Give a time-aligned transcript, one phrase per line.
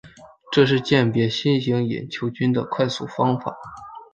[0.51, 3.55] 这是鉴别新型隐球菌的快速方法。